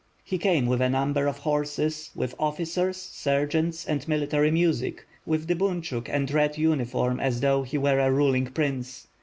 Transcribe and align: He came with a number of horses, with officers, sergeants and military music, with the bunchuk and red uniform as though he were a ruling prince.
He 0.23 0.39
came 0.39 0.65
with 0.65 0.81
a 0.81 0.89
number 0.89 1.27
of 1.27 1.37
horses, 1.37 2.09
with 2.15 2.33
officers, 2.39 2.97
sergeants 2.97 3.85
and 3.85 4.07
military 4.07 4.49
music, 4.49 5.05
with 5.27 5.45
the 5.45 5.53
bunchuk 5.55 6.09
and 6.09 6.31
red 6.31 6.57
uniform 6.57 7.19
as 7.19 7.39
though 7.41 7.61
he 7.61 7.77
were 7.77 7.99
a 7.99 8.11
ruling 8.11 8.47
prince. 8.47 9.05